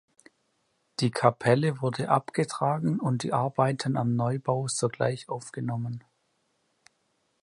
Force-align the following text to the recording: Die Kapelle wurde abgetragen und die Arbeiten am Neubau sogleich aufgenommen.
Die 0.99 1.11
Kapelle 1.11 1.79
wurde 1.79 2.09
abgetragen 2.09 2.99
und 2.99 3.21
die 3.21 3.33
Arbeiten 3.33 3.97
am 3.97 4.15
Neubau 4.15 4.67
sogleich 4.67 5.29
aufgenommen. 5.29 6.03